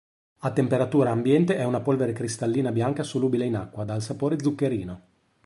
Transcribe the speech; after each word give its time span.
A 0.39 0.51
temperatura 0.51 1.11
ambiente 1.11 1.57
è 1.57 1.63
una 1.63 1.79
polvere 1.81 2.11
cristallina 2.11 2.71
bianca 2.71 3.03
solubile 3.03 3.45
in 3.45 3.55
acqua, 3.55 3.83
dal 3.83 4.01
sapore 4.01 4.37
zuccherino. 4.41 5.01